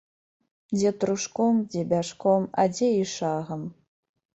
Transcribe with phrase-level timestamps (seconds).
[0.77, 3.61] Дзе трушком, дзе бяжком, а дзе й шагам.